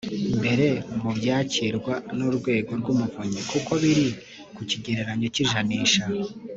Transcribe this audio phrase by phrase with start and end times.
[0.37, 0.67] mbere
[1.01, 4.07] mu byakirwa n Urwego rw Umuvunyi kuko biri
[4.55, 6.03] ku kigereranyo cy ijanisha